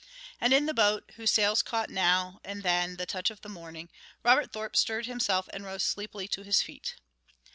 And 0.39 0.51
in 0.51 0.65
the 0.65 0.73
boat, 0.73 1.11
whose 1.17 1.29
sails 1.29 1.61
caught 1.61 1.91
now 1.91 2.39
and 2.43 2.63
then 2.63 2.95
the 2.95 3.05
touch 3.05 3.29
of 3.29 3.47
morning, 3.47 3.89
Robert 4.23 4.51
Thorpe 4.51 4.75
stirred 4.75 5.05
himself 5.05 5.47
and 5.53 5.63
rose 5.63 5.83
sleepily 5.83 6.27
to 6.29 6.41
his 6.41 6.59
feet. 6.59 6.95